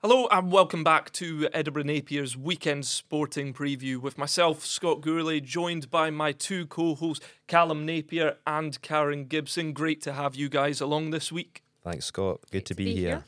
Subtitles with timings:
[0.00, 5.90] Hello and welcome back to Edinburgh Napier's weekend sporting preview with myself, Scott Gourlay, joined
[5.90, 9.72] by my two co hosts, Callum Napier and Karen Gibson.
[9.72, 11.64] Great to have you guys along this week.
[11.82, 12.42] Thanks, Scott.
[12.42, 13.24] Good, Good to, be, be here.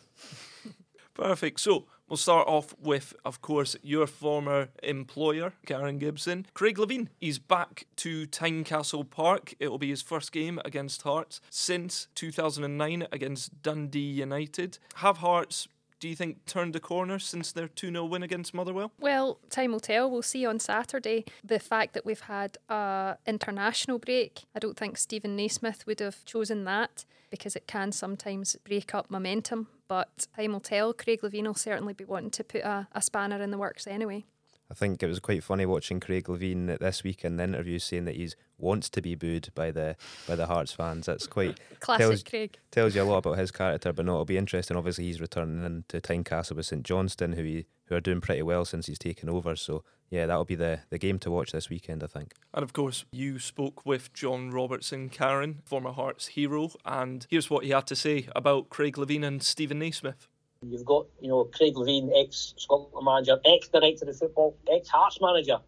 [0.62, 0.72] here.
[1.14, 1.58] Perfect.
[1.58, 6.44] So, We'll start off with, of course, your former employer, Karen Gibson.
[6.54, 9.54] Craig Levein he's back to Tynecastle Park.
[9.60, 14.78] It will be his first game against Hearts since 2009 against Dundee United.
[14.96, 15.68] Have Hearts
[16.00, 18.90] do you think turned the corner since their 2 0 win against Motherwell?
[18.98, 20.10] Well, time will tell.
[20.10, 21.26] We'll see on Saturday.
[21.44, 26.24] The fact that we've had an international break, I don't think Steven Naismith would have
[26.24, 29.68] chosen that because it can sometimes break up momentum.
[29.86, 30.92] But time will tell.
[30.92, 34.24] Craig Levein will certainly be wanting to put a, a spanner in the works anyway.
[34.70, 38.04] I think it was quite funny watching Craig Levein this week in the interview saying
[38.04, 39.96] that he wants to be booed by the
[40.28, 41.06] by the Hearts fans.
[41.06, 42.58] That's quite classic tells, Craig.
[42.70, 44.76] Tells you a lot about his character, but no, it'll be interesting.
[44.76, 48.64] Obviously, he's returning into Tynecastle with St Johnstone, who he, who are doing pretty well
[48.64, 49.56] since he's taken over.
[49.56, 52.34] So yeah, that'll be the the game to watch this weekend, I think.
[52.54, 57.64] And of course, you spoke with John Robertson, Karen, former Hearts hero, and here's what
[57.64, 60.28] he had to say about Craig Levein and Steven Naismith.
[60.62, 65.18] You've got, you know, Craig Levein, ex Scotland manager, ex director of football, ex Hearts
[65.18, 65.58] manager,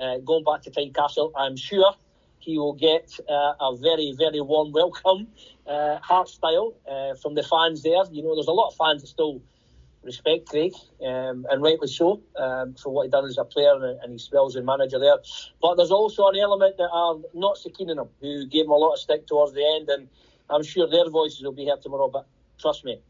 [0.00, 1.32] uh, going back to Tynecastle.
[1.34, 1.92] I'm sure
[2.38, 5.26] he will get uh, a very, very warm welcome,
[5.66, 8.04] uh, Hearts style, uh, from the fans there.
[8.12, 9.42] You know, there's a lot of fans that still
[10.04, 10.74] respect Craig,
[11.04, 14.22] um, and rightly so, um, for what he done as a player and, and his
[14.22, 15.16] spells as manager there.
[15.60, 18.70] But there's also an element that are not so keen on him, who gave him
[18.70, 20.08] a lot of stick towards the end, and
[20.48, 22.08] I'm sure their voices will be heard tomorrow.
[22.08, 22.28] But
[22.60, 23.00] trust me,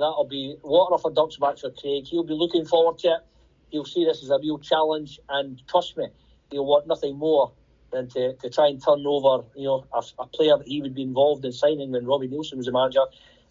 [0.00, 2.06] that'll be water off a duck's back for Craig.
[2.06, 3.20] He'll be looking forward to it.
[3.70, 6.08] He'll see this as a real challenge, and trust me,
[6.50, 7.52] he'll want nothing more
[7.92, 10.94] than to, to try and turn over, you know, a, a player that he would
[10.94, 13.02] be involved in signing when Robbie Neilson was the manager,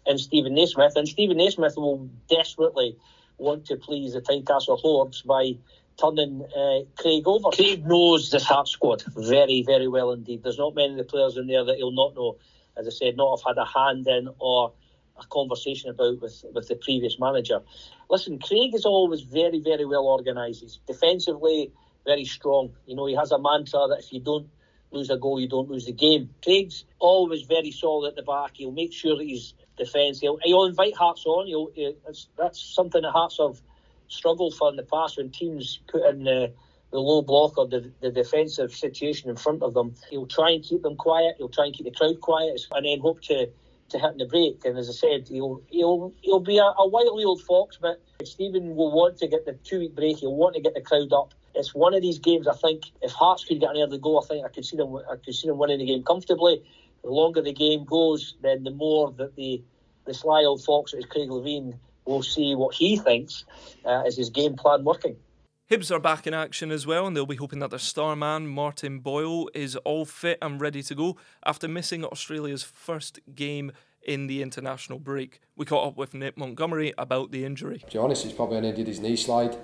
[0.06, 0.92] and Steven Naismith.
[0.96, 2.96] And Steven Naismith will desperately
[3.38, 5.52] want to please the Tynecastle Hordes by
[6.00, 7.50] turning uh, Craig over.
[7.50, 10.42] Craig knows this Heart squad very, very well indeed.
[10.42, 12.36] There's not many of the players in there that he'll not know.
[12.76, 14.72] As I said, not have had a hand in or
[15.22, 17.60] a conversation about with, with the previous manager.
[18.08, 20.60] Listen, Craig is always very, very well organised.
[20.60, 21.72] He's defensively
[22.04, 22.72] very strong.
[22.86, 24.48] You know, he has a mantra that if you don't
[24.90, 26.30] lose a goal, you don't lose the game.
[26.42, 28.52] Craig's always very solid at the back.
[28.54, 30.20] He'll make sure that he's defence.
[30.20, 31.46] He'll, he'll invite Hearts on.
[31.46, 31.94] He'll,
[32.36, 33.60] that's something that Hearts have
[34.08, 36.52] struggled for in the past when teams put in the,
[36.90, 39.94] the low block or the, the defensive situation in front of them.
[40.10, 41.36] He'll try and keep them quiet.
[41.38, 43.48] He'll try and keep the crowd quiet and then hope to
[43.90, 44.64] to hit the break.
[44.64, 48.76] And as I said, he'll he'll he'll be a, a wily old fox, but Steven
[48.76, 50.18] will want to get the two week break.
[50.18, 51.34] He'll want to get the crowd up.
[51.54, 52.46] It's one of these games.
[52.46, 54.96] I think if Hearts could get an early goal, I think I could see them.
[54.96, 56.62] I could see them winning the game comfortably.
[57.02, 59.62] The longer the game goes, then the more that the
[60.04, 63.44] the sly old fox is Craig Levein will see what he thinks
[63.84, 65.16] uh, is his game plan working.
[65.70, 68.48] Hibs are back in action as well, and they'll be hoping that their star man,
[68.48, 71.16] Martin Boyle, is all fit and ready to go
[71.46, 73.70] after missing Australia's first game
[74.02, 75.40] in the international break.
[75.54, 77.84] We caught up with Nick Montgomery about the injury.
[77.86, 79.56] To be honest, he's probably only did his knee slide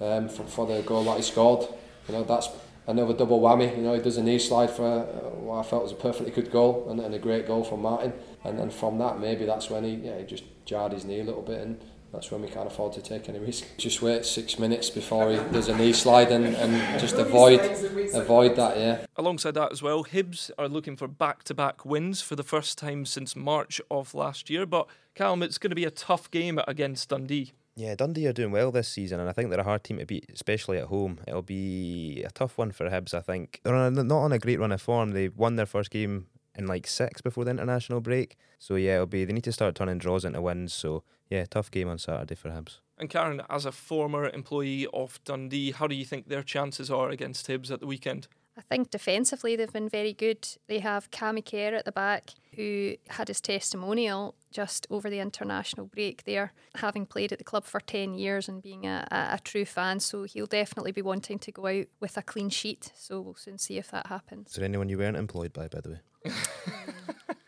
[0.00, 1.68] um, for, for the goal that he scored.
[2.08, 2.48] You know, that's
[2.88, 3.76] another double whammy.
[3.76, 6.32] You know, he does a knee slide for uh, what I felt was a perfectly
[6.32, 8.14] good goal and, and a great goal from Martin.
[8.42, 11.24] And then from that, maybe that's when he, yeah, he just jarred his knee a
[11.24, 11.80] little bit and
[12.12, 13.64] that's when we can't afford to take any risk.
[13.78, 17.60] Just wait six minutes before he does a knee slide and, and just avoid
[18.14, 19.06] avoid that, yeah.
[19.16, 23.34] Alongside that as well, Hibs are looking for back-to-back wins for the first time since
[23.34, 24.66] March of last year.
[24.66, 27.52] But Calum, it's going to be a tough game against Dundee.
[27.74, 30.04] Yeah, Dundee are doing well this season, and I think they're a hard team to
[30.04, 31.20] beat, especially at home.
[31.26, 33.60] It'll be a tough one for Hibs, I think.
[33.62, 35.12] They're on a, not on a great run of form.
[35.12, 38.36] They won their first game in like six before the international break.
[38.58, 40.72] So yeah, it'll be they need to start turning draws into wins.
[40.72, 42.78] So yeah, tough game on Saturday for Hibs.
[42.98, 47.10] And Karen, as a former employee of Dundee, how do you think their chances are
[47.10, 48.28] against Hibs at the weekend?
[48.56, 50.46] I think defensively they've been very good.
[50.68, 55.86] They have Cammy Kerr at the back, who had his testimonial just over the international
[55.86, 59.40] break there, having played at the club for 10 years and being a, a, a,
[59.42, 60.00] true fan.
[60.00, 62.92] So he'll definitely be wanting to go out with a clean sheet.
[62.94, 64.50] So we'll soon see if that happens.
[64.50, 66.00] Is there anyone you weren't employed by, by the way?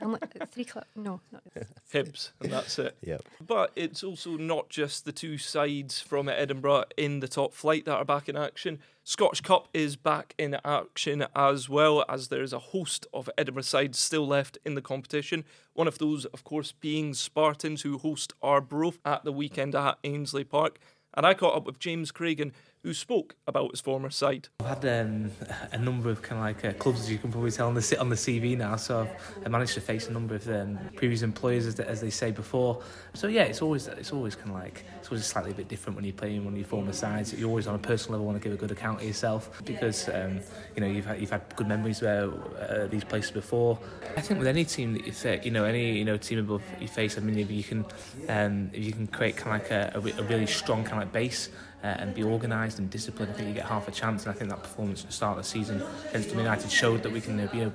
[0.04, 0.84] Uh, three club.
[0.94, 1.42] No, not
[1.92, 2.96] Hibs, and that's it.
[3.02, 3.22] Yep.
[3.46, 7.94] But it's also not just the two sides from Edinburgh in the top flight that
[7.94, 8.80] are back in action.
[9.02, 13.62] Scottish Cup is back in action as well, as there is a host of Edinburgh
[13.62, 15.44] sides still left in the competition.
[15.72, 20.44] One of those, of course, being Spartans, who host Arbroath at the weekend at Ainslie
[20.44, 20.78] Park.
[21.14, 22.52] And I caught up with James Craig and
[22.84, 24.48] who spoke about his former side.
[24.60, 25.30] I've had um,
[25.72, 27.80] a number of kind of like uh, clubs, as you can probably tell, on the
[27.80, 28.76] sit on the CV now.
[28.76, 29.08] So
[29.42, 32.82] I've managed to face a number of um, previous employers, as, as they say before.
[33.14, 35.96] So yeah, it's always it's always kind of like it's always slightly a bit different
[35.96, 37.32] when you're playing one of your former sides.
[37.32, 40.10] You always on a personal level want to give a good account of yourself because
[40.10, 40.40] um,
[40.76, 43.78] you know you've had, you've had good memories where uh, these places before.
[44.14, 46.62] I think with any team that you fit, you know any you know team above
[46.78, 47.86] you face, I mean if you can
[48.28, 51.08] um, if you can create kind of like a, a, a really strong kind of
[51.08, 51.48] like base
[51.84, 54.24] uh, and be organised and disciplined, I think you get half a chance.
[54.24, 57.12] And I think that performance at the start of the season against United showed that
[57.12, 57.72] we can uh, you know,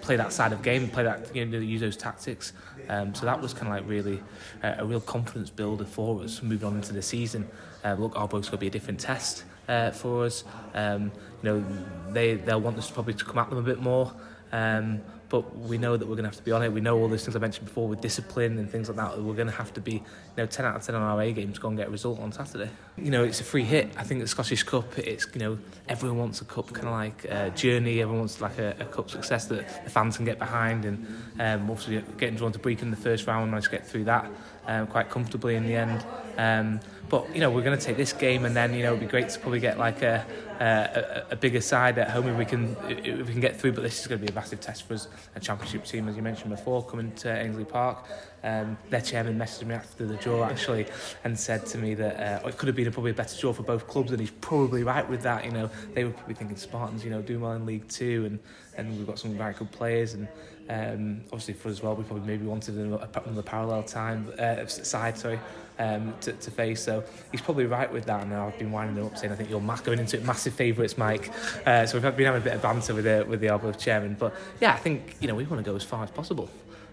[0.00, 2.54] play that side of game, play that, you know, use those tactics.
[2.88, 4.22] Um, so that was kind of like really
[4.62, 7.46] uh, a real confidence builder for us moving on into the season.
[7.84, 10.44] Uh, look, Arbroath's going to be a different test uh, for us.
[10.74, 11.12] Um,
[11.42, 11.64] you know,
[12.10, 14.12] they they'll want us probably to come at them a bit more.
[14.52, 15.00] Um,
[15.32, 16.70] but we know that we're going to have to be on it.
[16.70, 19.18] We know all those things I mentioned before with discipline and things like that.
[19.18, 20.02] We're going to have to be, you
[20.36, 22.20] know, 10 out of 10 on our A game to go and get a result
[22.20, 22.68] on Saturday.
[22.98, 23.94] You know, it's a free hit.
[23.96, 25.58] I think the Scottish Cup, it's, you know,
[25.88, 28.02] everyone wants a cup kind of like uh, journey.
[28.02, 30.84] Everyone wants like a, a cup success that the fans can get behind.
[30.84, 31.06] And
[31.40, 34.30] um, obviously getting drawn to Brechin in the first round, managed to get through that
[34.66, 36.04] um, quite comfortably in the end.
[36.38, 39.00] Um, but you know we're going to take this game, and then you know it'd
[39.00, 40.24] be great to probably get like a,
[40.60, 43.72] a, a bigger side at home if we can if we can get through.
[43.72, 45.06] But this is going to be a massive test for us,
[45.36, 48.08] a championship team as you mentioned before, coming to Ainslie Park.
[48.42, 50.86] Um, their chairman messaged me after the draw actually
[51.22, 53.52] and said to me that uh, it could have been a, probably a better draw
[53.52, 55.44] for both clubs, and he's probably right with that.
[55.44, 58.40] You know they were probably thinking Spartans, you know, doing well in League Two, and
[58.76, 60.26] and we've got some very good players and.
[60.72, 65.38] Um, obviously for as well, we probably maybe wanted another parallel time uh, side, sorry,
[65.78, 66.82] um, to, to face.
[66.82, 68.22] So he's probably right with that.
[68.22, 70.96] And I've been winding him up saying I think you're going into it massive favourites,
[70.96, 71.30] Mike.
[71.66, 74.16] Uh, so we've been having a bit of banter with the with the Arbroath chairman.
[74.18, 76.48] But yeah, I think you know we want to go as far as possible.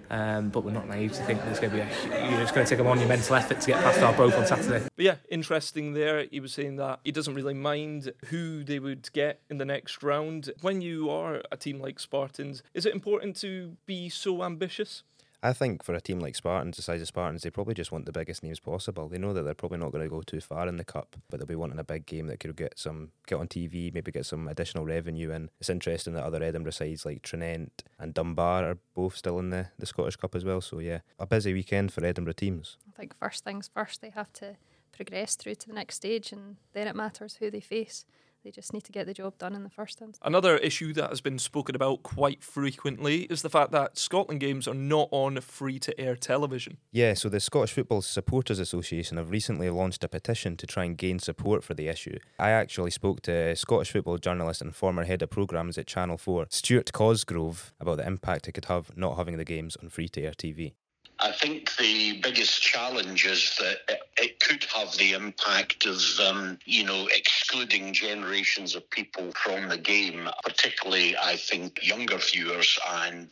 [0.10, 2.52] Um, but we're not naive to think there's going to be a, you know, it's
[2.52, 4.86] going to take a monumental effort to get past our Arbroath on Saturday.
[4.96, 6.26] But yeah, interesting there.
[6.32, 10.02] He was saying that he doesn't really mind who they would get in the next
[10.02, 10.52] round.
[10.62, 15.04] When you are a team like Spartans, is it important to be so ambitious?
[15.42, 18.06] I think for a team like Spartans, the size of Spartans, they probably just want
[18.06, 19.08] the biggest names possible.
[19.08, 21.40] They know that they're probably not going to go too far in the cup, but
[21.40, 24.26] they'll be wanting a big game that could get some get on TV, maybe get
[24.26, 25.50] some additional revenue in.
[25.60, 29.68] It's interesting that other Edinburgh sides like Tranent and Dunbar are both still in the,
[29.78, 30.60] the Scottish Cup as well.
[30.60, 32.78] So yeah, a busy weekend for Edinburgh teams.
[32.88, 34.58] I think first things first, they have to
[34.92, 38.06] progress through to the next stage, and then it matters who they face.
[38.44, 40.20] They just need to get the job done in the first instance.
[40.24, 44.68] Another issue that has been spoken about quite frequently is the fact that Scotland games
[44.68, 46.78] are not on free to air television.
[46.92, 50.98] Yeah, so the Scottish Football Supporters Association have recently launched a petition to try and
[50.98, 52.18] gain support for the issue.
[52.38, 56.48] I actually spoke to Scottish football journalist and former head of programmes at Channel 4,
[56.50, 60.24] Stuart Cosgrove, about the impact it could have not having the games on free to
[60.24, 60.74] air TV.
[61.22, 66.86] I think the biggest challenge is that it could have the impact of, um, you
[66.86, 73.28] know, excluding generations of people from the game, particularly, I think, younger viewers and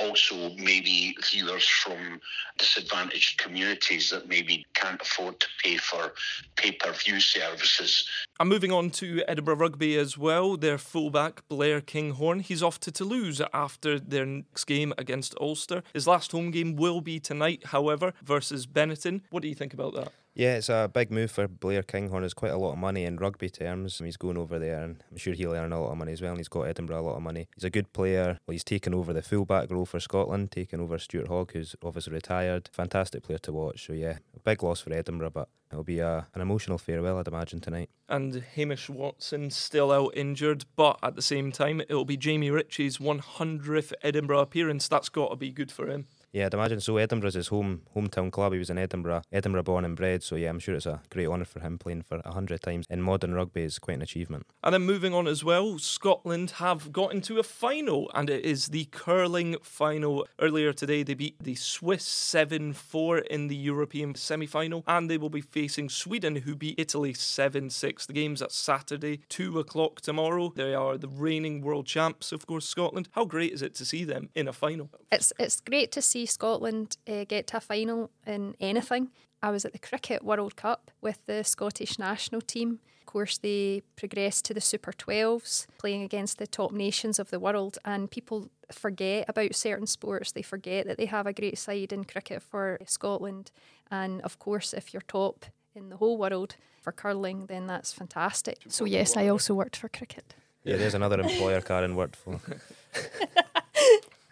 [0.00, 2.20] also maybe viewers from
[2.58, 6.14] disadvantaged communities that maybe can't afford to pay for
[6.56, 8.08] pay per view services.
[8.40, 10.56] I'm moving on to Edinburgh Rugby as well.
[10.56, 15.82] Their fullback, Blair Kinghorn, he's off to Toulouse after their next game against Ulster.
[15.92, 19.20] His last home game will be tonight, however, versus Benetton.
[19.30, 20.12] What do you think about that?
[20.34, 22.22] Yeah, it's a big move for Blair Kinghorn.
[22.22, 23.98] It's quite a lot of money in rugby terms.
[23.98, 26.30] He's going over there, and I'm sure he'll earn a lot of money as well.
[26.30, 27.48] And he's got Edinburgh a lot of money.
[27.56, 28.38] He's a good player.
[28.46, 32.12] Well, he's taken over the fullback role for Scotland, taking over Stuart Hogg, who's obviously
[32.12, 32.70] retired.
[32.72, 33.86] Fantastic player to watch.
[33.86, 37.26] So yeah, a big loss for Edinburgh, but it'll be a, an emotional farewell, I'd
[37.26, 37.90] imagine tonight.
[38.08, 42.98] And Hamish Watson still out injured, but at the same time, it'll be Jamie Ritchie's
[42.98, 44.86] 100th Edinburgh appearance.
[44.86, 46.06] That's got to be good for him.
[46.32, 46.98] Yeah, I'd imagine so.
[46.98, 48.52] Edinburgh's his home hometown club.
[48.52, 50.22] He was in Edinburgh, Edinburgh born and bred.
[50.22, 52.84] So yeah, I'm sure it's a great honour for him playing for a hundred times
[52.90, 54.46] in modern rugby is quite an achievement.
[54.62, 58.68] And then moving on as well, Scotland have got into a final, and it is
[58.68, 60.26] the curling final.
[60.38, 65.16] Earlier today, they beat the Swiss seven four in the European semi final, and they
[65.16, 68.04] will be facing Sweden, who beat Italy seven six.
[68.04, 70.52] The game's at Saturday, two o'clock tomorrow.
[70.54, 73.08] They are the reigning world champs, of course, Scotland.
[73.12, 74.90] How great is it to see them in a final?
[75.10, 79.10] It's it's great to see Scotland uh, get to a final in anything.
[79.40, 82.80] I was at the Cricket World Cup with the Scottish national team.
[83.00, 87.38] Of course, they progressed to the Super 12s, playing against the top nations of the
[87.38, 87.78] world.
[87.84, 90.32] And people forget about certain sports.
[90.32, 93.50] They forget that they have a great side in cricket for Scotland.
[93.90, 98.58] And of course, if you're top in the whole world for curling, then that's fantastic.
[98.68, 100.34] So, yes, I also worked for cricket.
[100.64, 102.40] Yeah, there's another employer Karen worked for.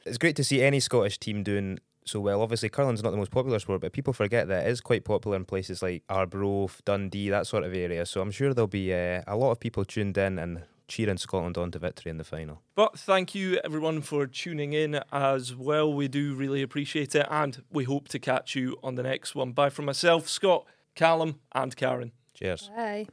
[0.07, 2.41] it's great to see any Scottish team doing so well.
[2.41, 5.37] Obviously, curling's not the most popular sport, but people forget that it is quite popular
[5.37, 8.07] in places like Arbroath, Dundee, that sort of area.
[8.07, 11.59] So I'm sure there'll be uh, a lot of people tuned in and cheering Scotland
[11.59, 12.63] on to victory in the final.
[12.75, 15.93] But thank you everyone for tuning in as well.
[15.93, 19.53] We do really appreciate it, and we hope to catch you on the next one.
[19.53, 22.13] Bye from myself, Scott, Callum, and Karen.
[22.35, 22.71] Cheers.
[22.75, 23.09] Bye.